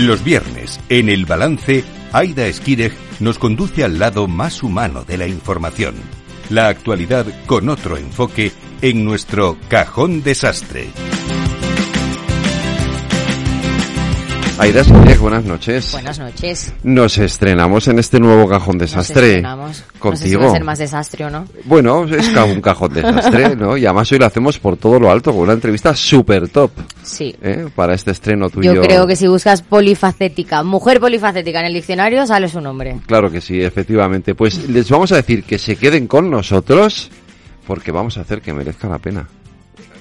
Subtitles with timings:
[0.00, 5.26] Los viernes, en El Balance, Aida Esquireg nos conduce al lado más humano de la
[5.26, 5.94] información.
[6.48, 10.88] La actualidad con otro enfoque en nuestro Cajón Desastre.
[14.60, 15.92] Aida Sánchez, buenas noches.
[15.92, 16.74] Buenas noches.
[16.82, 19.40] Nos estrenamos en este nuevo cajón desastre.
[19.40, 20.10] Nos Contigo.
[20.10, 21.46] No sé si va a ser más desastre o no.
[21.64, 23.78] Bueno, es un cajón desastre, ¿no?
[23.78, 26.72] Y además hoy lo hacemos por todo lo alto, con una entrevista súper top.
[27.02, 27.34] Sí.
[27.40, 27.68] ¿eh?
[27.74, 28.74] Para este estreno tuyo.
[28.74, 32.98] Yo creo que si buscas polifacética, mujer polifacética en el diccionario, sale su nombre.
[33.06, 34.34] Claro que sí, efectivamente.
[34.34, 37.10] Pues les vamos a decir que se queden con nosotros,
[37.66, 39.26] porque vamos a hacer que merezca la pena.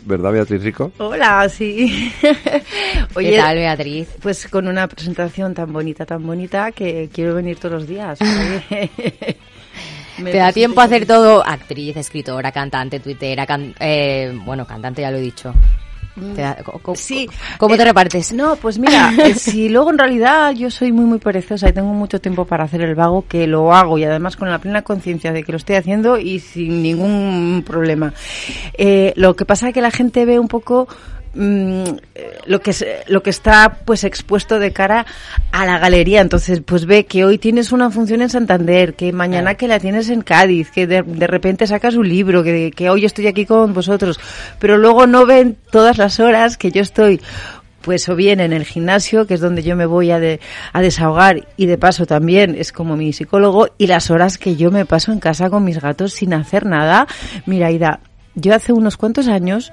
[0.10, 0.92] ¿Verdad, Beatriz Rico?
[0.98, 2.12] Hola, sí.
[2.22, 4.08] ¿Qué tal, Beatriz?
[4.20, 8.18] Pues con una presentación tan bonita, tan bonita, que quiero venir todos los días.
[10.18, 15.02] Me Te da tiempo a hacer todo, actriz, escritora, cantante, tuitera, can- eh, bueno, cantante
[15.04, 15.54] ya lo he dicho.
[16.36, 17.28] Te co- Sí.
[17.58, 18.34] ¿Cómo te Eh, repartes?
[18.34, 21.94] No, pues mira, eh, si luego en realidad yo soy muy, muy perezosa y tengo
[21.94, 25.32] mucho tiempo para hacer el vago, que lo hago y además con la plena conciencia
[25.32, 28.14] de que lo estoy haciendo y sin ningún problema.
[28.78, 30.88] Eh, lo que pasa es que la gente ve un poco
[31.34, 31.84] mm,
[32.16, 35.06] eh, lo que es- lo que está pues expuesto de cara
[35.52, 39.44] a la galería entonces pues ve que hoy tienes una función en Santander que mañana
[39.56, 39.58] Claro.
[39.58, 43.06] que la tienes en Cádiz que de, de repente sacas un libro que, que hoy
[43.06, 44.20] estoy aquí con vosotros
[44.60, 47.22] pero luego no ven todas las horas que yo estoy
[47.82, 50.42] pues o bien en el gimnasio, que es donde yo me voy a, de-
[50.74, 54.70] a desahogar y de paso también es como mi psicólogo, y las horas que yo
[54.70, 57.08] me paso en casa con mis gatos sin hacer nada.
[57.46, 58.02] Mira, Ida,
[58.36, 59.72] yo hace unos cuantos años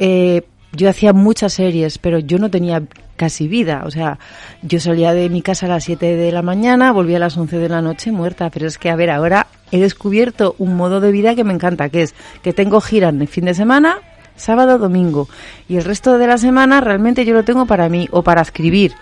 [0.00, 0.42] eh,
[0.76, 2.82] yo hacía muchas series, pero yo no tenía
[3.16, 3.82] casi vida.
[3.86, 4.18] O sea,
[4.62, 7.58] yo salía de mi casa a las 7 de la mañana, volvía a las 11
[7.58, 8.50] de la noche muerta.
[8.50, 11.88] Pero es que, a ver, ahora he descubierto un modo de vida que me encanta,
[11.88, 13.98] que es que tengo gira en el fin de semana,
[14.36, 15.28] sábado, domingo.
[15.68, 18.92] Y el resto de la semana realmente yo lo tengo para mí, o para escribir,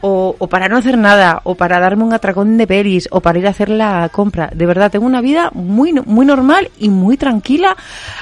[0.00, 3.38] o, o para no hacer nada, o para darme un atracón de pelis, o para
[3.38, 4.50] ir a hacer la compra.
[4.54, 7.76] De verdad, tengo una vida muy, muy normal y muy tranquila,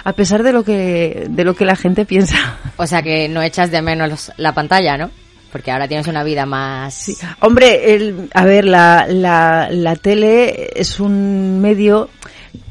[0.05, 2.37] a pesar de lo que, de lo que la gente piensa.
[2.77, 5.11] O sea que no echas de menos la pantalla, ¿no?
[5.53, 6.93] Porque ahora tienes una vida más...
[6.93, 7.17] Sí.
[7.41, 12.11] Hombre, el, a ver, la, la, la tele es un medio.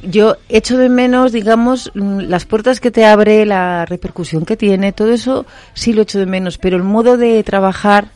[0.03, 4.91] Yo echo de menos, digamos, mm, las puertas que te abre, la repercusión que tiene,
[4.91, 8.09] todo eso sí lo echo de menos, pero el modo de trabajar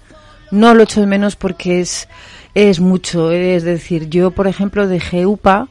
[0.51, 2.07] no lo echo de menos porque es,
[2.53, 3.31] es mucho.
[3.31, 5.67] Es decir, yo, por ejemplo, dejé UPA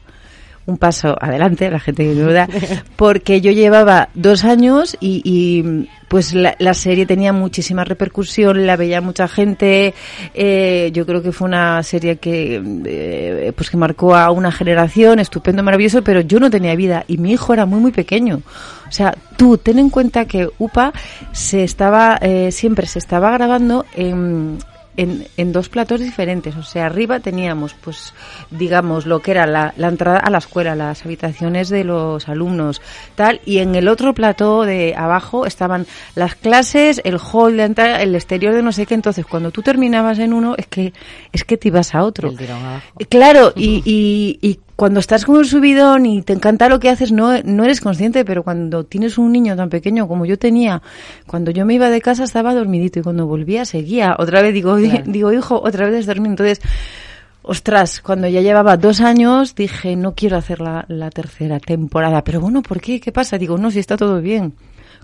[0.69, 2.47] un paso adelante, la gente que me da,
[2.95, 8.75] porque yo llevaba dos años y, y, pues la, la serie tenía muchísima repercusión, la
[8.75, 9.93] veía mucha gente,
[10.33, 15.19] eh, yo creo que fue una serie que eh, pues que marcó a una generación,
[15.19, 18.41] estupendo, maravilloso, pero yo no tenía vida y mi hijo era muy muy pequeño.
[18.87, 20.91] O sea, tú ten en cuenta que UPA
[21.31, 24.57] se estaba eh, siempre se estaba grabando en
[24.97, 26.55] en, en dos platos diferentes.
[26.55, 28.13] O sea, arriba teníamos, pues,
[28.51, 32.81] digamos, lo que era la, la entrada a la escuela, las habitaciones de los alumnos,
[33.15, 38.01] tal, y en el otro plató de abajo estaban las clases, el hall de entrada,
[38.01, 38.95] el exterior de no sé qué.
[38.95, 40.93] Entonces, cuando tú terminabas en uno, es que,
[41.31, 42.29] es que te ibas a otro.
[42.29, 42.87] El tirón abajo.
[43.09, 47.11] Claro, y, y, y cuando estás con el subidón y te encanta lo que haces,
[47.11, 50.81] no, no eres consciente, pero cuando tienes un niño tan pequeño como yo tenía,
[51.27, 54.15] cuando yo me iba de casa estaba dormidito y cuando volvía seguía.
[54.17, 55.03] Otra vez digo, Claro.
[55.05, 56.29] digo, hijo, otra vez es dormir.
[56.29, 56.61] Entonces,
[57.41, 62.23] ostras, cuando ya llevaba dos años dije, no quiero hacer la, la tercera temporada.
[62.23, 63.01] Pero bueno, ¿por qué?
[63.01, 63.37] ¿Qué pasa?
[63.37, 64.53] Digo, no, si está todo bien.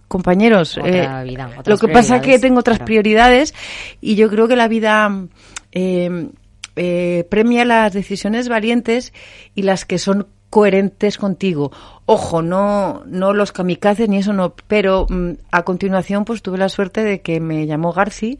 [0.07, 2.85] Compañeros, Otra eh, vida, lo que pasa es que tengo otras claro.
[2.85, 3.53] prioridades
[3.99, 5.11] y yo creo que la vida
[5.73, 6.29] eh,
[6.75, 9.13] eh, premia las decisiones valientes
[9.53, 11.71] y las que son coherentes contigo.
[12.05, 16.69] Ojo, no, no los kamikazes ni eso no, pero mm, a continuación pues tuve la
[16.69, 18.39] suerte de que me llamó Garci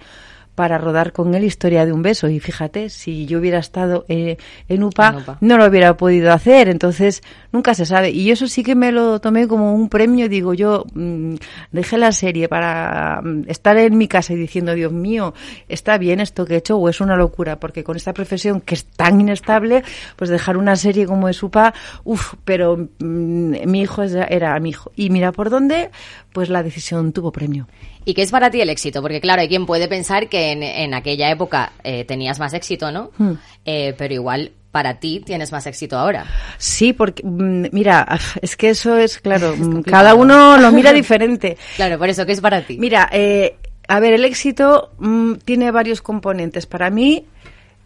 [0.56, 4.38] para rodar con él Historia de un beso y fíjate, si yo hubiera estado eh,
[4.70, 5.38] en, UPA, En UPA.
[5.42, 7.22] no lo hubiera podido hacer, entonces
[7.52, 8.10] nunca se sabe.
[8.12, 11.36] Y eso sí que me lo tomé como un premio, digo yo, mm,
[11.72, 15.34] dejé la serie para mm, estar en mi casa y diciendo, Dios mío,
[15.68, 18.76] está bien esto que he hecho o es una locura, porque con esta profesión que
[18.76, 19.84] es tan inestable,
[20.16, 21.74] pues dejar una serie como es UPA,
[22.06, 24.92] uff, pero mm, mi hijo es- era mi hijo.
[24.96, 25.90] Y mira por dónde,
[26.36, 27.66] pues la decisión tuvo premio.
[28.04, 29.02] ¿Y qué es para ti el éxito?
[29.02, 32.92] Porque claro, hay quien puede pensar que en, en aquella época eh, tenías más éxito,
[32.92, 33.12] ¿no?
[33.18, 33.36] Hmm.
[33.64, 36.26] Eh, pero igual para ti tienes más éxito ahora.
[36.58, 41.58] Sí, porque mm, mira, es que eso es claro, mm, cada uno lo mira diferente.
[41.78, 42.78] Claro, por eso, ¿qué es para ti?
[42.78, 43.56] Mira, eh,
[43.88, 46.66] a ver, el éxito mm, tiene varios componentes.
[46.66, 47.28] Para mí,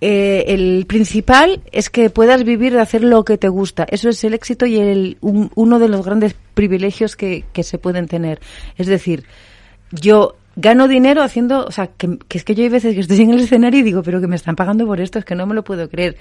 [0.01, 3.85] eh, el principal es que puedas vivir de hacer lo que te gusta.
[3.89, 7.77] Eso es el éxito y el, un- uno de los grandes privilegios que, que se
[7.77, 8.39] pueden tener.
[8.77, 9.23] Es decir,
[9.91, 13.31] yo gano dinero haciendo, o sea, que, es que yo hay veces que estoy en
[13.31, 15.55] el escenario y digo, pero que me están pagando por esto, es que no me
[15.55, 16.17] lo puedo creer.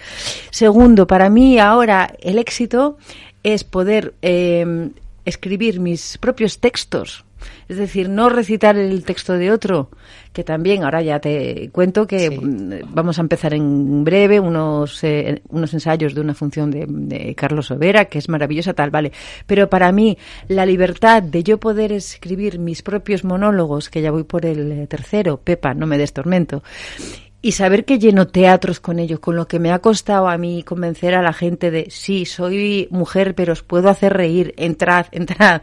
[0.51, 2.99] Segundo, para mí ahora el éxito
[3.43, 4.91] es poder eh,
[5.29, 7.25] escribir mis propios textos
[7.69, 9.91] es decir, no recitar el texto de otro,
[10.33, 15.43] que también ahora ya te cuento que mm, vamos a empezar en breve unos, eh,
[15.51, 19.13] unos ensayos de una función de, de, Carlos Overa, que es maravillosa tal, vale.
[19.47, 20.17] Pero para mí,
[20.49, 25.39] la libertad de yo poder escribir mis propios monólogos, que ya voy por el tercero,
[25.39, 26.63] Pepa, no me des tormento,
[27.41, 30.65] y saber que lleno teatros con ellos, con lo que me ha costado a mí
[30.65, 35.63] convencer a la gente de sí, soy mujer, pero os puedo hacer reír, entrad, entrad.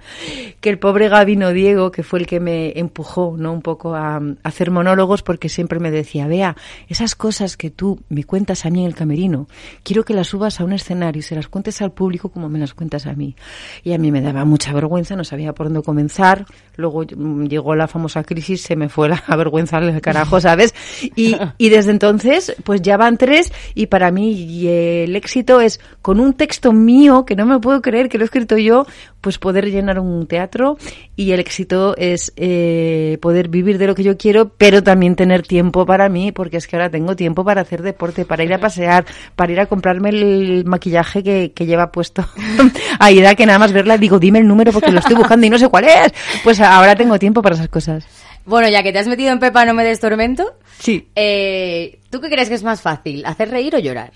[0.61, 3.51] Que el pobre Gabino Diego, que fue el que me empujó, ¿no?
[3.51, 6.55] Un poco a, hacer monólogos, porque siempre me decía, vea,
[6.87, 9.47] esas cosas que tú me cuentas a mí en el camerino,
[9.83, 12.57] quiero que las subas a un escenario y se las cuentes al público como me
[12.57, 13.35] las cuentas a mí.
[13.83, 16.45] Y a mí me daba mucha vergüenza, no sabía por dónde comenzar.
[16.77, 20.73] Luego mm, llegó la famosa crisis, se me fue la vergüenza al carajo, ¿sabes?
[21.15, 26.19] Y, y desde entonces, pues ya van tres y para mí el éxito es con
[26.19, 28.85] un texto mío, que no me puedo creer que lo he escrito yo,
[29.21, 30.77] pues poder llenar un teatro
[31.15, 35.41] y el éxito es eh, poder vivir de lo que yo quiero, pero también tener
[35.41, 38.59] tiempo para mí, porque es que ahora tengo tiempo para hacer deporte, para ir a
[38.59, 42.25] pasear, para ir a comprarme el maquillaje que, que lleva puesto
[42.99, 45.57] Aida, que nada más verla digo, dime el número porque lo estoy buscando y no
[45.57, 46.13] sé cuál es.
[46.43, 48.05] Pues ahora tengo tiempo para esas cosas.
[48.45, 50.55] Bueno, ya que te has metido en Pepa, no me des tormento.
[50.79, 51.07] Sí.
[51.15, 54.11] Eh, ¿Tú qué crees que es más fácil, hacer reír o llorar?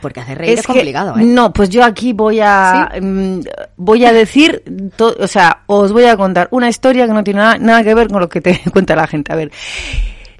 [0.00, 1.24] Porque hacer reír es, complicado, ¿eh?
[1.24, 3.40] No, pues yo aquí voy a mm,
[3.76, 4.62] voy a decir,
[4.98, 8.08] o sea, os voy a contar una historia que no tiene nada, nada, que ver
[8.08, 9.32] con lo que te cuenta la gente.
[9.32, 9.52] A ver,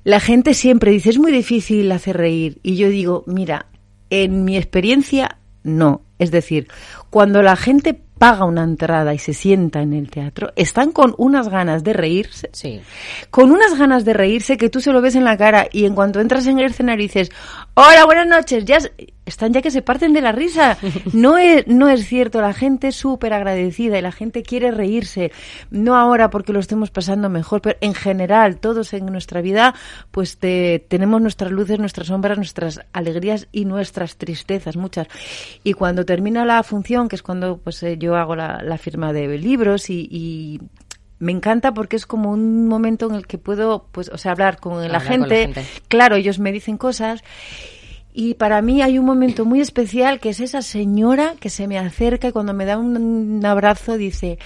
[0.04, 3.66] la gente siempre dice es muy difícil hacer reír y yo digo, mira,
[4.10, 6.02] en mi experiencia no.
[6.18, 6.68] Es decir,
[7.10, 11.48] cuando la gente paga una entrada y se sienta en el teatro, están con unas
[11.48, 12.50] ganas de reírse.
[12.52, 12.80] Sí.
[13.30, 15.94] Con unas ganas de reírse que tú se lo ves en la cara y en
[15.94, 17.30] cuanto entras en el escenario dices,
[17.74, 18.78] hola, buenas noches, ya
[19.28, 20.76] están ya que se parten de la risa.
[21.12, 25.32] No es, no es cierto, la gente es súper agradecida y la gente quiere reírse.
[25.70, 29.74] No ahora porque lo estemos pasando mejor, pero en general, todos en nuestra vida,
[30.10, 35.08] pues tenemos nuestras luces, nuestras sombras, nuestras alegrías y nuestras tristezas, muchas.
[35.64, 39.38] Y cuando termina la función, que es cuando pues eh, yo hago la, firma de
[39.38, 40.60] libros y,
[41.20, 44.60] me encanta porque es como un momento en el que puedo, pues, o sea, hablar
[44.60, 45.52] con, la, gente.
[45.88, 47.24] Claro, ellos me dicen cosas.
[48.20, 51.78] Y para mí hay un momento muy especial que es esa señora que se me
[51.78, 54.40] acerca y cuando me da un abrazo dice,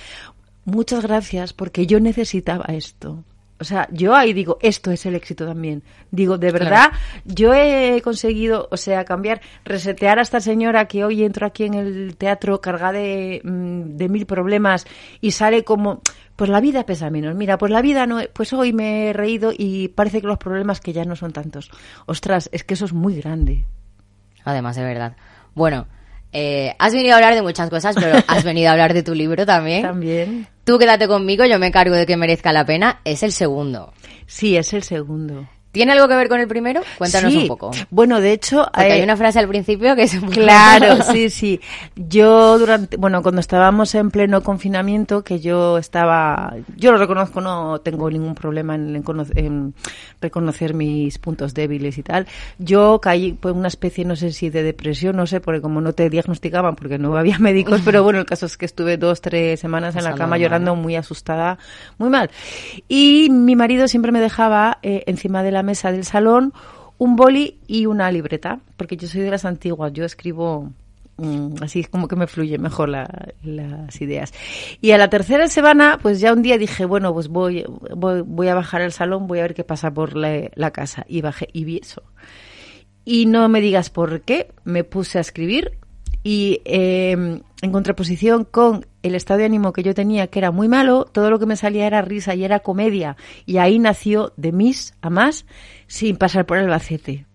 [0.67, 3.25] muchas gracias porque yo necesitaba esto.
[3.59, 5.83] O sea, yo ahí digo, esto es el éxito también.
[6.11, 6.93] Digo, de verdad,
[7.25, 11.73] yo he conseguido, o sea, cambiar, resetear a esta señora que hoy entro aquí en
[11.73, 14.85] el teatro cargada de, mm, de mil problemas
[15.23, 16.03] y sale como,
[16.43, 17.37] pues la vida pesa menos.
[17.37, 20.81] Mira, pues la vida no, pues hoy me he reído y parece que los problemas
[20.81, 21.71] que ya no son tantos.
[22.07, 23.65] Ostras, es que eso es muy grande.
[24.43, 25.15] Además, de verdad.
[25.55, 25.87] Bueno,
[26.33, 29.15] eh, has venido a hablar de muchas cosas, pero has venido a hablar de tu
[29.15, 29.83] libro también.
[29.83, 30.49] También.
[30.65, 33.03] Tú quédate conmigo, yo me encargo de que merezca la pena.
[33.05, 33.93] Es el segundo.
[34.27, 35.47] Sí, es el segundo.
[35.73, 36.83] ¿Tiene algo que ver con el primero?
[36.99, 37.71] Cuéntanos un poco.
[37.89, 38.69] Bueno, de hecho...
[38.75, 40.21] hay una frase al principio que es...
[40.31, 41.61] Claro, sí, sí.
[41.97, 42.99] Yo durante...
[42.99, 46.55] Bueno, cuando estábamos en pleno confinamiento, que yo estaba...
[46.77, 49.03] Yo lo reconozco, no tengo ningún problema en,
[49.35, 49.75] en,
[50.21, 52.27] reconocer mis puntos débiles y tal.
[52.59, 55.95] Yo caí pues una especie, no sé si de depresión, no sé, porque como no
[55.95, 59.61] te diagnosticaban, porque no había médicos, pero bueno, el caso es que estuve dos, tres
[59.61, 61.59] semanas en la cama llorando muy asustada,
[61.97, 62.31] muy mal.
[62.89, 66.53] Y mi marido siempre me dejaba eh, encima de la mesa del salón
[67.03, 70.71] un boli y una libreta, porque yo soy de las antiguas, yo escribo
[71.17, 74.33] mm, así como que me fluye mejor las ideas.
[74.81, 77.65] Y a la tercera semana, pues ya un día dije, bueno, pues voy,
[77.97, 81.05] voy, a bajar al salón, voy a ver qué pasa por la, casa.
[81.09, 82.05] Y bajé y vi eso.
[83.05, 85.79] Y no me digas por qué, me puse a escribir
[86.23, 90.69] y em, en contraposición con el estado de ánimo que yo tenía, que era muy
[90.69, 93.17] malo, todo lo que me salía era risa y era comedia.
[93.47, 95.47] Y ahí nació de mis a más
[95.87, 97.27] sin pasar por el bacete.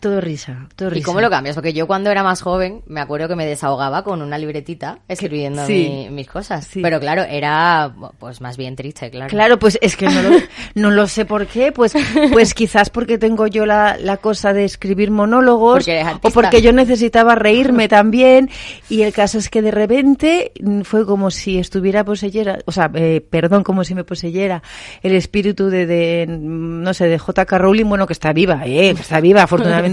[0.00, 1.00] Todo risa, todo risa.
[1.00, 1.56] ¿Y cómo lo cambias?
[1.56, 5.66] Porque yo cuando era más joven me acuerdo que me desahogaba con una libretita escribiendo
[5.66, 6.68] mis cosas.
[6.80, 9.28] Pero claro, era pues más bien triste, claro.
[9.28, 10.30] Claro, pues es que no lo,
[10.74, 11.72] no lo sé por qué.
[11.72, 11.94] Pues,
[12.32, 15.84] pues quizás porque tengo yo la, la cosa de escribir monólogos
[16.22, 18.50] o porque yo necesitaba reírme también.
[18.88, 20.52] Y el caso es que de repente
[20.84, 24.62] fue como si estuviera poseyera, o sea, eh, perdón, como si me poseyera
[25.02, 27.58] el espíritu de, de no sé, de J.K.
[27.58, 29.87] Rowling, bueno, que está viva, eh, que está viva, afortunadamente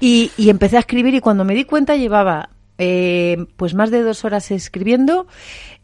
[0.00, 4.24] y, empecé a escribir y cuando me di cuenta llevaba eh, pues más de dos
[4.24, 5.26] horas escribiendo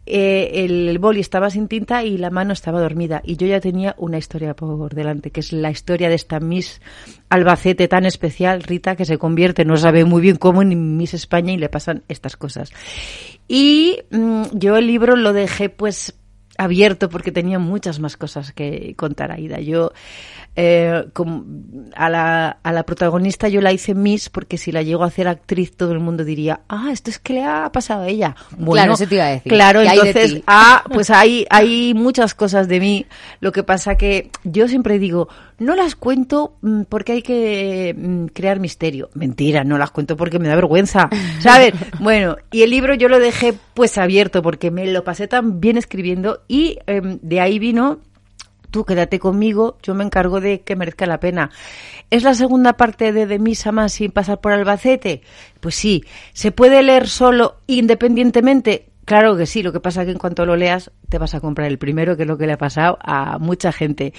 [0.06, 3.20] eh, el, boli estaba sin tinta y la mano estaba dormida.
[3.24, 6.80] Y yo ya tenía una historia por delante, que es la historia de esta Miss
[7.28, 11.52] Albacete tan especial, Rita, que se convierte, no sabe muy bien cómo, en Miss España
[11.52, 12.72] y le pasan estas cosas.
[13.46, 16.16] Y mm, yo el libro lo dejé pues
[16.58, 19.60] abierto porque tenía muchas más cosas que contar Aida.
[19.60, 19.92] Yo
[20.56, 21.04] eh,
[21.94, 25.28] a, la, a la protagonista yo la hice Miss porque si la llego a hacer
[25.28, 28.34] actriz todo el mundo diría, ah, esto es que le ha pasado a ella.
[28.64, 29.52] claro, eso te iba a decir.
[29.52, 33.06] Claro, entonces, ah, pues hay, hay muchas cosas de mí.
[33.40, 35.28] Lo que pasa que yo siempre digo,
[35.58, 39.10] no las cuento mm, porque hay que mm, crear misterio.
[39.14, 41.08] Mentira, no las cuento porque me da vergüenza,
[41.40, 41.74] ¿sabes?
[42.00, 45.76] bueno, y el libro yo lo dejé pues abierto porque me lo pasé tan bien
[45.76, 48.00] escribiendo y em, de ahí vino
[48.70, 51.50] tú quédate conmigo, yo me encargo de que merezca la pena.
[52.10, 55.22] ¿Es la segunda parte de De Misa Más sin pasar por Albacete?
[55.60, 56.04] Pues sí.
[56.32, 58.86] ¿Se puede leer solo independientemente?
[59.04, 61.40] Claro que sí, lo que pasa es que en cuanto lo leas te vas a
[61.40, 64.12] comprar el primero, que es lo que le ha pasado a mucha gente.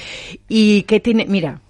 [0.49, 1.61] Y que tiene, mira,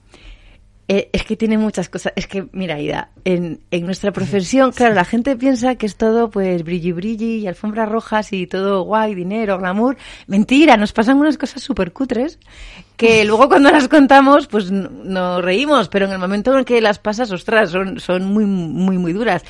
[0.93, 2.11] eh, es que tiene muchas cosas.
[2.17, 6.29] Es que, mira, Ida, en, en nuestra profesión, claro, la gente piensa que es todo,
[6.29, 9.95] pues, brilli brilli y alfombras rojas y todo guay, dinero, glamour.
[10.27, 12.39] Mentira, nos pasan unas cosas súper cutres
[12.97, 16.81] que luego cuando las contamos, pues nos reímos, pero en el momento en el que
[16.81, 19.45] las pasas, ostras, son, son muy, muy, muy duras.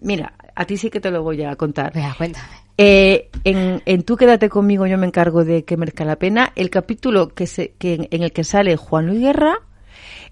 [0.00, 1.92] Mira, a ti sí que te lo voy a contar.
[2.18, 2.48] cuéntame.
[2.76, 6.52] Eh, en, en, Tú quédate conmigo, yo me encargo de que merezca la pena.
[6.56, 9.60] El capítulo que se, que, en el que sale Juan Luis Guerra,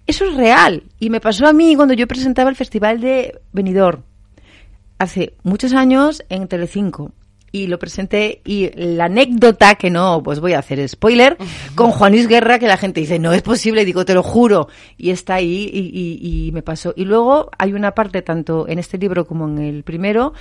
[0.06, 0.84] eso es real.
[0.98, 4.02] Y me pasó a mí cuando yo presentaba el Festival de Benidorm.
[4.98, 7.12] Hace muchos años en Telecinco.
[7.50, 11.36] Y lo presenté y la anécdota, que no, pues voy a hacer spoiler,
[11.76, 14.66] con Juanis Guerra, que la gente dice, no es posible, digo, te lo juro.
[14.96, 16.92] Y está ahí y, y, me pasó.
[16.96, 20.32] Y luego hay una parte, tanto en este libro como en el primero,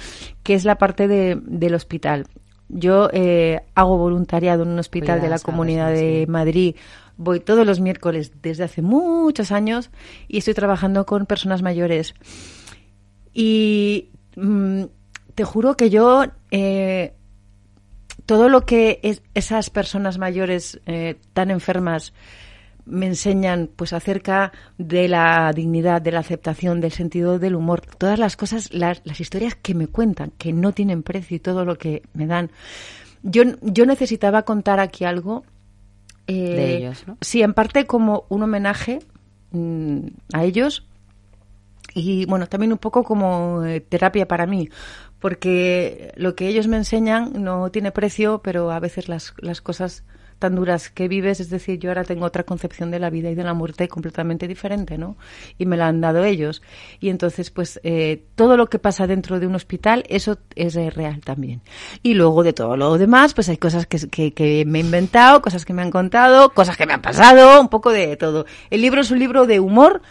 [0.41, 2.25] que es la parte de, del hospital.
[2.67, 6.75] Yo eh, hago voluntariado en un hospital de la Comunidad de Madrid
[7.17, 9.91] Voy todos los miércoles desde hace muchos años
[10.27, 12.15] y estoy trabajando con personas mayores.
[13.33, 14.83] Y mm,
[15.35, 17.13] te juro que yo, eh,
[18.25, 22.13] todo lo que es, esas personas mayores eh, tan enfermas
[22.85, 28.19] me enseñan pues acerca de la dignidad, de la aceptación, del sentido del humor, todas
[28.19, 31.77] las cosas, las, las historias que me cuentan, que no tienen precio y todo lo
[31.77, 32.51] que me dan.
[33.21, 35.45] Yo, yo necesitaba contar aquí algo
[36.27, 37.17] eh, de ellos, ¿no?
[37.21, 38.99] Sí, en parte como un homenaje
[39.51, 40.85] mm, a ellos
[41.93, 44.69] y bueno, también un poco como eh, terapia para mí,
[45.19, 50.03] porque lo que ellos me enseñan no tiene precio, pero a veces las, las cosas
[50.43, 53.35] tan duras que vives, es decir, yo ahora tengo otra concepción de la vida y
[53.35, 55.15] de la muerte completamente diferente, ¿no?
[55.57, 56.61] Y me la han dado ellos.
[56.99, 61.21] Y entonces, pues, eh, todo lo que pasa dentro de un hospital, eso es real
[61.21, 61.61] también.
[62.01, 65.41] Y luego de todo lo demás, pues hay cosas que, que, que me he inventado,
[65.41, 68.45] cosas que me han contado, cosas que me han pasado, un poco de todo.
[68.69, 70.01] El libro es un libro de humor,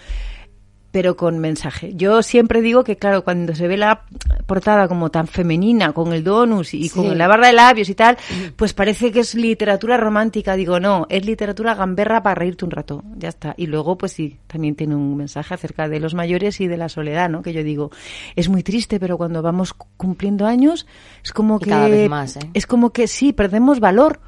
[0.92, 1.92] pero con mensaje.
[1.94, 4.02] Yo siempre digo que, claro, cuando se ve la
[4.46, 8.18] portada como tan femenina, con el donus y con la barra de labios y tal,
[8.56, 10.54] pues parece que es literatura romántica.
[10.54, 13.02] Digo, no, es literatura gamberra para reírte un rato.
[13.16, 13.54] Ya está.
[13.56, 16.90] Y luego, pues sí, también tiene un mensaje acerca de los mayores y de la
[16.90, 17.40] soledad, ¿no?
[17.40, 17.90] Que yo digo,
[18.36, 20.86] es muy triste, pero cuando vamos cumpliendo años,
[21.24, 21.70] es como que.
[21.70, 22.50] Cada vez más, ¿eh?
[22.52, 24.20] Es como que sí, perdemos valor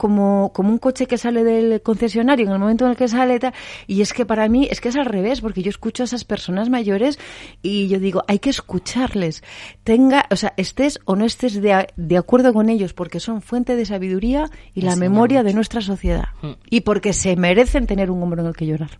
[0.00, 3.38] como, como un coche que sale del concesionario en el momento en el que sale
[3.86, 6.24] y es que para mí es que es al revés porque yo escucho a esas
[6.24, 7.18] personas mayores
[7.60, 9.44] y yo digo hay que escucharles.
[9.84, 13.76] Tenga o sea estés o no estés de, de acuerdo con ellos porque son fuente
[13.76, 16.28] de sabiduría y la memoria de nuestra sociedad.
[16.40, 16.52] Mm.
[16.70, 18.98] y porque se merecen tener un hombro en el que llorar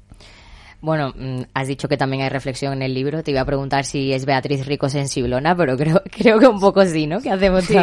[0.83, 3.23] bueno, mm, has dicho que también hay reflexión en el libro.
[3.23, 6.85] Te iba a preguntar si es Beatriz Rico sensiblona, pero creo, creo que un poco
[6.87, 7.21] sí, ¿no?
[7.21, 7.77] Que hacemos sí,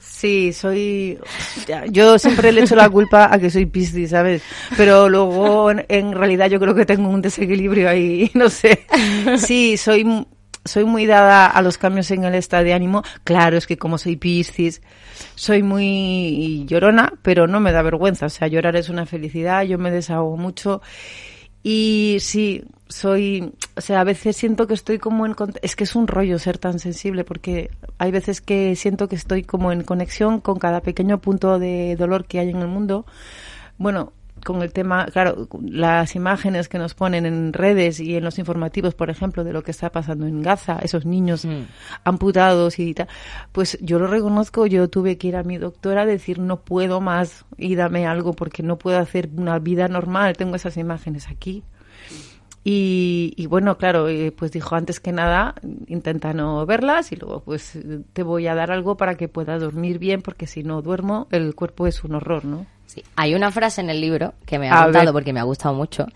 [0.00, 1.18] Sí, soy...
[1.90, 4.42] Yo siempre le echo la culpa a que soy piscis, ¿sabes?
[4.76, 8.86] Pero luego, en, realidad, yo creo que tengo un desequilibrio ahí, no sé.
[9.38, 10.26] Sí, soy
[10.64, 13.04] soy muy dada a los cambios en el estado de ánimo.
[13.22, 14.82] Claro, es que como soy Piscis,
[15.36, 18.26] soy muy llorona, pero no me da vergüenza.
[18.26, 20.82] O sea, llorar es una felicidad, yo me desahogo mucho
[21.68, 25.96] y sí, soy, o sea, a veces siento que estoy como en, es que es
[25.96, 30.40] un rollo ser tan sensible porque hay veces que siento que estoy como en conexión
[30.40, 33.04] con cada pequeño punto de dolor que hay en el mundo.
[33.78, 34.12] Bueno,
[34.46, 38.94] con el tema, claro, las imágenes que nos ponen en redes y en los informativos,
[38.94, 41.64] por ejemplo, de lo que está pasando en Gaza, esos niños mm.
[42.04, 43.08] amputados y tal,
[43.50, 47.00] pues yo lo reconozco, yo tuve que ir a mi doctora a decir no puedo
[47.00, 51.64] más y dame algo porque no puedo hacer una vida normal, tengo esas imágenes aquí.
[52.68, 55.54] Y, bueno, claro, eh, pues dijo antes que nada,
[55.86, 57.78] intenta no verlas y luego pues
[58.12, 61.54] te voy a dar algo para que puedas dormir bien porque si no duermo el
[61.54, 62.66] cuerpo es un horror, ¿no?
[62.86, 65.74] Sí, hay una frase en el libro que me ha gustado porque me ha gustado
[65.74, 66.06] mucho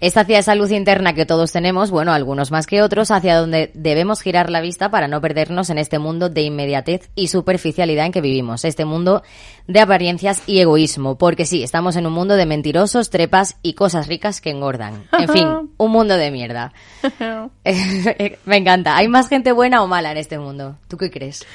[0.00, 3.70] es hacia esa luz interna que todos tenemos, bueno, algunos más que otros, hacia donde
[3.74, 8.12] debemos girar la vista para no perdernos en este mundo de inmediatez y superficialidad en
[8.12, 9.22] que vivimos, este mundo
[9.66, 14.06] de apariencias y egoísmo, porque sí, estamos en un mundo de mentirosos, trepas y cosas
[14.06, 15.04] ricas que engordan.
[15.18, 15.48] En fin,
[15.78, 16.72] un mundo de mierda.
[18.44, 18.96] Me encanta.
[18.96, 20.76] ¿Hay más gente buena o mala en este mundo?
[20.88, 21.46] ¿Tú qué crees?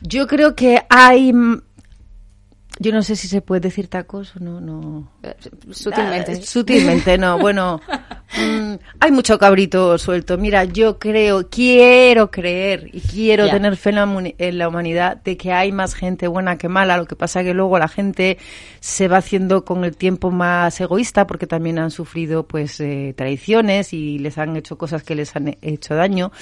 [0.00, 1.32] Yo creo que hay
[2.80, 5.08] yo no sé si se puede decir tacos o no, no.
[5.70, 6.32] Sutilmente.
[6.32, 7.38] Ah, sutilmente, no.
[7.38, 7.80] Bueno,
[8.36, 10.36] mm, hay mucho cabrito suelto.
[10.38, 15.70] Mira, yo creo, quiero creer y quiero tener fe en la, humanidad de que hay
[15.70, 16.96] más gente buena que mala.
[16.96, 18.38] Lo que pasa es que luego la gente
[18.80, 23.92] se va haciendo con el tiempo más egoísta porque también han sufrido pues eh, traiciones
[23.92, 26.32] y les han hecho cosas que les han hecho daño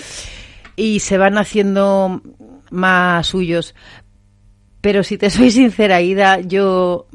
[0.77, 2.23] y se van haciendo
[2.71, 3.75] más suyos.
[4.83, 7.07] Pero si te soy sincera, Ida, yo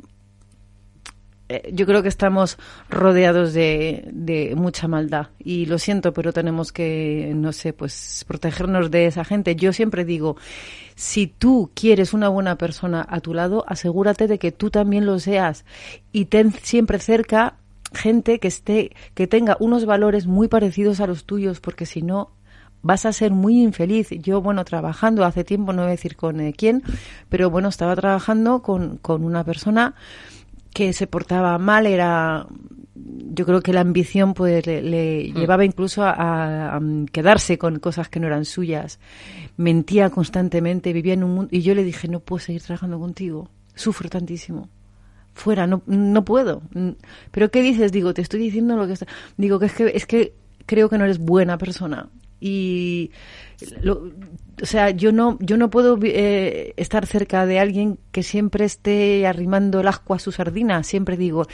[1.50, 2.58] eh, yo creo que estamos
[2.90, 8.92] rodeados de, de, mucha maldad y lo siento, pero tenemos que, no sé, pues protegernos
[8.92, 9.56] de esa gente.
[9.56, 10.36] Yo siempre digo,
[10.96, 15.20] si tú quieres una buena persona a tu lado, asegúrate de que tú también lo
[15.20, 15.64] seas
[16.12, 17.56] y ten siempre cerca
[17.94, 22.32] gente que esté, que tenga unos valores muy parecidos a los tuyos, porque si no,
[22.88, 24.10] vas a ser muy infeliz.
[24.10, 26.84] Yo, bueno, trabajando hace tiempo, no voy a decir con eh, quién,
[27.28, 29.94] pero bueno, estaba trabajando con, con una persona
[30.74, 32.48] que se portaba mal, era
[32.96, 35.38] yo creo que la ambición pues le, hmm.
[35.38, 36.80] llevaba incluso a,
[37.12, 39.00] quedarse con cosas que no eran suyas.
[39.58, 43.50] Mentía constantemente, vivía en un mundo y yo le dije, "No puedo seguir trabajando contigo.
[43.76, 44.70] Sufro tantísimo."
[45.34, 46.62] Fuera, no no puedo.
[47.32, 47.92] Pero ¿qué dices?
[47.92, 50.34] Digo, te estoy diciendo lo que está digo que es que es que
[50.66, 53.12] creo que no eres buena persona y
[54.62, 59.26] o sea yo no yo no puedo eh, estar cerca de alguien que siempre esté
[59.26, 61.48] arrimando el asco a su sardina siempre digo.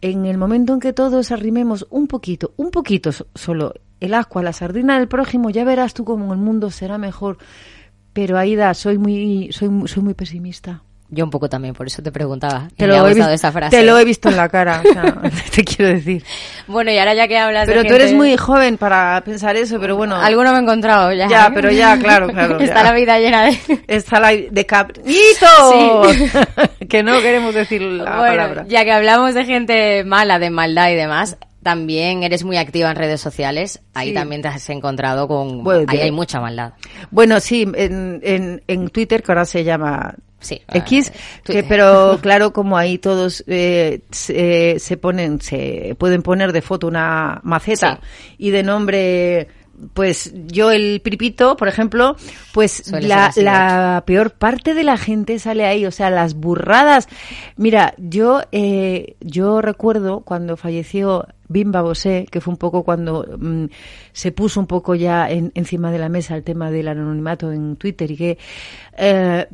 [0.00, 4.42] En el momento en que todos arrimemos un poquito un poquito solo el asco a
[4.42, 7.38] la sardina del prójimo ya verás tú cómo el mundo será mejor.
[8.12, 10.82] Pero Aida soy muy soy soy muy pesimista
[11.14, 12.68] yo un poco también, por eso te preguntaba.
[12.74, 13.76] Te lo, he visto, esa frase.
[13.76, 14.82] te lo he visto en la cara,
[15.54, 16.24] te quiero decir.
[16.66, 19.94] Bueno, y ahora ya que hablas Pero tú eres muy joven para pensar eso, pero
[19.94, 20.16] bueno.
[20.16, 21.28] Alguno me he encontrado ya.
[21.28, 22.58] Ya, pero ya, claro, claro.
[22.60, 23.58] Está la vida llena de...
[23.88, 26.16] Está la de capritos.
[26.88, 28.64] que no queremos decir la palabra.
[28.66, 32.96] ya que hablamos de gente mala, de maldad y demás, también eres muy activa en
[32.96, 33.80] redes sociales.
[33.94, 35.64] Ahí también te has encontrado con...
[35.88, 36.72] ahí hay mucha maldad.
[37.10, 41.12] Bueno, sí, en, en, en Twitter, que ahora se llama Sí, X,
[41.44, 47.40] que, pero claro, como ahí todos eh, se, ponen, se pueden poner de foto una
[47.44, 48.00] maceta
[48.38, 49.48] y de nombre
[49.94, 52.16] pues yo el pripito, por ejemplo,
[52.52, 57.08] pues la, la peor parte de la gente sale ahí, o sea, las burradas.
[57.56, 63.66] Mira, yo eh, yo recuerdo cuando falleció Bimba Bosé, que fue un poco cuando mm,
[64.12, 68.10] se puso un poco ya encima de la mesa el tema del anonimato en Twitter
[68.10, 68.38] y que
[68.96, 69.46] eh,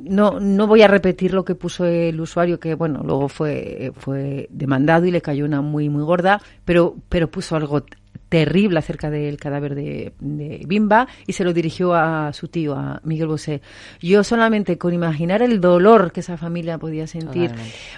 [0.00, 4.48] no, no voy a repetir lo que puso el usuario, que bueno, luego fue, fue
[4.50, 7.84] demandado y le cayó una muy, muy gorda, pero, pero puso algo
[8.32, 10.14] terrible acerca del cadáver de,
[10.66, 13.60] Bimba y se lo dirigió a su tío, a Miguel Bosé.
[14.00, 17.52] Yo solamente con imaginar el dolor que esa familia podía sentir.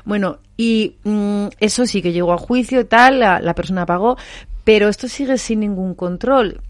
[0.05, 4.17] Bueno, y mm, eso sí que llegó a juicio y tal, la, persona pagó,
[4.65, 6.61] pero esto sigue sin ningún control.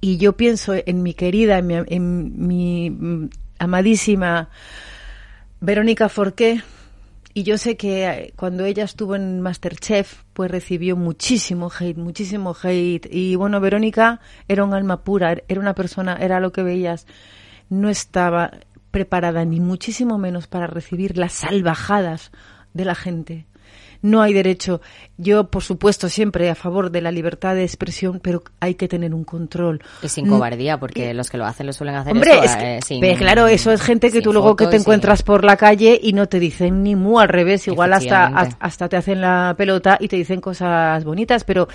[0.00, 4.48] Y yo pienso en mi querida, en mi, en mi mm, amadísima
[5.60, 6.62] Verónica Forqué.
[7.34, 12.54] Y yo sé que eh, cuando ella estuvo en Masterchef, pues recibió muchísimo hate, muchísimo
[12.62, 13.08] hate.
[13.10, 17.06] Y bueno, Verónica era un alma pura, era una persona, era lo que veías.
[17.70, 18.50] No estaba
[18.90, 22.32] preparada ni muchísimo menos para recibir las salvajadas
[22.74, 23.46] de la gente
[24.02, 24.80] no hay derecho.
[25.16, 29.14] Yo, por supuesto, siempre a favor de la libertad de expresión, pero hay que tener
[29.14, 29.80] un control.
[30.02, 33.46] Y sin cobardía, porque los que lo hacen lo suelen hacer Hombre, eso, eh, claro,
[33.46, 36.40] eso es gente que tú luego que te encuentras por la calle y no te
[36.40, 38.26] dicen ni mu, al revés, igual hasta,
[38.58, 41.68] hasta te hacen la pelota y te dicen cosas bonitas, pero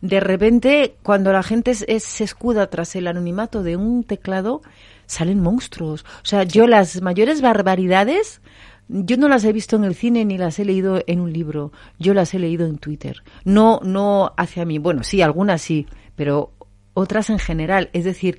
[0.00, 4.62] de repente, cuando la gente se escuda tras el anonimato de un teclado,
[5.06, 6.04] salen monstruos.
[6.22, 8.40] O sea, yo las mayores barbaridades
[8.88, 11.72] yo no las he visto en el cine ni las he leído en un libro,
[11.98, 13.22] yo las he leído en Twitter.
[13.44, 14.78] No, no hacia mí.
[14.78, 16.52] Bueno, sí, algunas sí, pero
[16.94, 17.90] otras en general.
[17.92, 18.38] Es decir,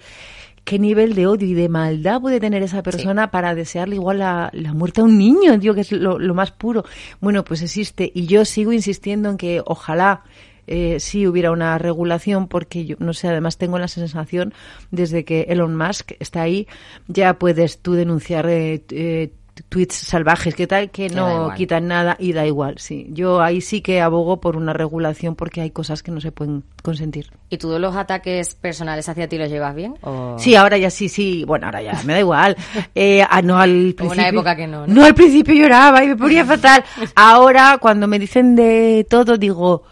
[0.64, 4.52] qué nivel de odio y de maldad puede tener esa persona para desearle igual la,
[4.74, 6.84] muerte a un niño, digo que es lo, lo, más puro.
[7.22, 10.24] Bueno, pues existe y yo sigo insistiendo en que ojalá
[10.68, 14.54] eh, sí hubiera una regulación porque yo no sé, además tengo la sensación
[14.92, 16.68] desde que Elon Musk está ahí,
[17.08, 19.32] ya puedes tú denunciar eh, eh
[19.70, 23.08] tweets salvajes que tal que no quitan nada y da igual sí.
[23.12, 26.64] Yo ahí sí que abogo por una regulación porque hay cosas que no se pueden
[26.84, 27.32] consentir.
[27.50, 29.96] Y tú los ataques personales hacia ti los llevas bien
[30.38, 31.44] sí ahora ya sí sí.
[31.46, 32.58] Bueno ahora ya me da igual.
[32.96, 36.16] Eh, ah, no al principio una época que no, no, al principio lloraba y me
[36.16, 36.84] ponía fatal.
[37.16, 39.84] Ahora cuando me dicen de todo digo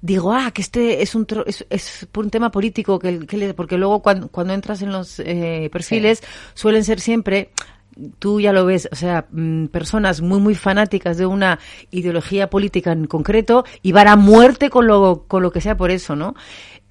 [0.00, 3.76] digo, ah, que este es un es, es, por un tema político, que, que porque
[3.76, 6.22] luego cuando, cuando entras en los eh, perfiles
[6.54, 7.50] suelen ser siempre
[8.18, 11.58] tú ya lo ves, o sea, mm, personas muy, muy fanáticas de una
[11.90, 15.90] ideología política en concreto y van a muerte con lo, con lo que sea por
[15.90, 16.34] eso, ¿no?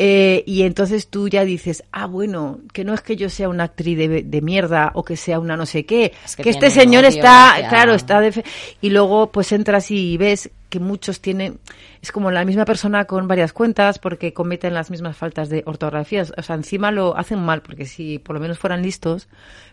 [0.01, 3.65] Eh, y entonces tú ya dices, ah, bueno, que no es que yo sea una
[3.65, 7.55] actriz de, de mierda o que sea una no sé qué, que, este señor está,
[7.67, 8.45] claro, está de
[8.79, 11.59] y luego pues entras y ves que muchos tienen,
[12.01, 16.23] es como la misma persona con varias cuentas porque cometen las mismas faltas de ortografía,
[16.37, 19.27] o sea, encima lo hacen mal porque si por lo menos fueran listos,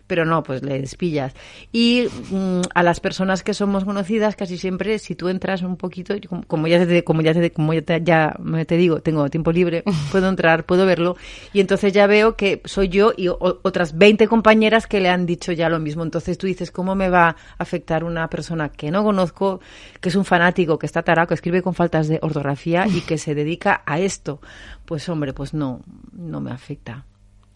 [0.07, 1.33] pero no, pues les pillas.
[1.71, 6.15] Y mm, a las personas que somos conocidas, casi siempre, si tú entras un poquito,
[6.47, 9.83] como ya te, como ya te, como ya te, ya te digo, tengo tiempo libre,
[10.11, 11.17] puedo entrar, puedo verlo,
[11.53, 15.51] y entonces ya veo que soy yo y otras 20 compañeras que le han dicho
[15.51, 16.03] ya lo mismo.
[16.03, 19.59] Entonces tú dices, ¿cómo me va a afectar una persona que no conozco,
[19.99, 23.19] que es un fanático, que está tarado, que escribe con faltas de ortografía y que
[23.19, 24.41] se dedica a esto?
[24.85, 27.05] Pues hombre, pues no, no me afecta.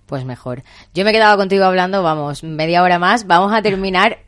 [0.05, 0.61] Pues mejor.
[0.93, 3.25] Yo me he quedado contigo hablando, vamos, media hora más.
[3.25, 4.19] Vamos a terminar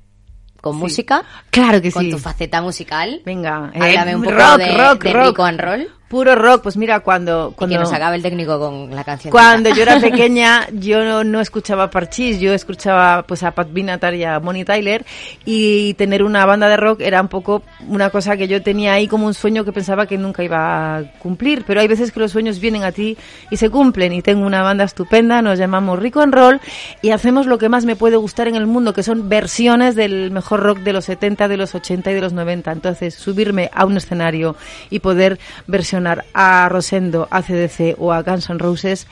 [0.64, 1.24] con música.
[1.50, 1.94] Claro que sí.
[1.94, 3.22] Con tu faceta musical.
[3.26, 5.40] Venga, háblame eh, un poco de, rock, rock.
[5.42, 5.92] and roll.
[6.08, 7.54] Puro rock, pues mira, cuando...
[7.56, 9.32] cuando que nos acabe el técnico con la canción.
[9.32, 14.24] Cuando yo era pequeña, yo no, escuchaba Parchís, yo escuchaba pues a Pat Benatar y
[14.24, 15.06] a Bonnie Tyler,
[15.44, 19.08] y tener una banda de rock era un poco una cosa que yo tenía ahí
[19.08, 22.32] como un sueño que pensaba que nunca iba a cumplir, pero hay veces que los
[22.32, 23.18] sueños vienen a ti
[23.50, 26.62] y se cumplen, y tengo una banda estupenda, nos llamamos Rico and Roll,
[27.02, 30.30] y hacemos lo que más me puede gustar en el mundo, que son versiones del
[30.30, 32.72] mejor rock de los 70, de los 80 y de los 90.
[32.72, 34.56] Entonces, subirme a un escenario
[34.92, 35.93] y poder versionar
[36.34, 39.08] a Rosendo, a CDC o a Guns N' Roses,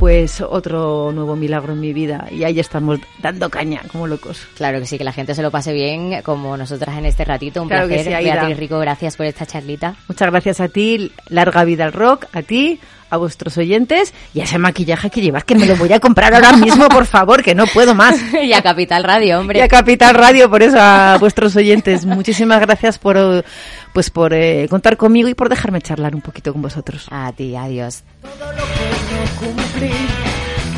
[0.00, 2.26] pues otro nuevo milagro en mi vida.
[2.30, 4.46] Y ahí estamos dando caña como locos.
[4.56, 7.62] Claro que sí, que la gente se lo pase bien, como nosotras en este ratito.
[7.62, 8.22] Un placer.
[8.22, 9.96] Beatriz Rico, gracias por esta charlita.
[10.08, 11.12] Muchas gracias a ti.
[11.28, 15.44] Larga vida al rock, a ti, a vuestros oyentes y a ese maquillaje que llevas,
[15.44, 18.16] que me lo voy a comprar ahora mismo, por favor, que no puedo más.
[18.42, 19.58] y a Capital Radio, hombre.
[19.58, 22.06] Y a Capital Radio, por eso a vuestros oyentes.
[22.06, 23.44] Muchísimas gracias por,
[23.92, 27.06] pues por eh, contar conmigo y por dejarme charlar un poquito con vosotros.
[27.10, 28.04] A ti, adiós.
[28.22, 29.92] Todo lo que no cumplí,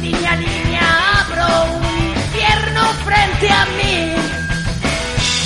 [0.00, 4.12] niña, niña, abro un infierno frente a mí.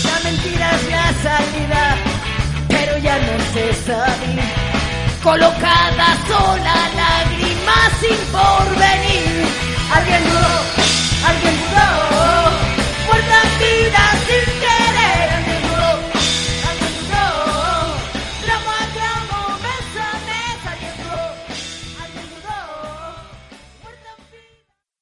[0.04, 1.96] La mentira es la salida,
[2.68, 4.55] pero ya no se sabe
[5.26, 9.44] colocada sola, lágrimas sin porvenir,
[9.92, 10.22] alguien